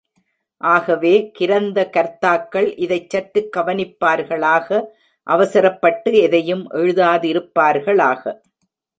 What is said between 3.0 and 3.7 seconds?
சற்றுக்